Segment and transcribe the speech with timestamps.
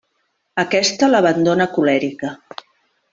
[0.61, 2.31] Aquesta l'abandona colèrica.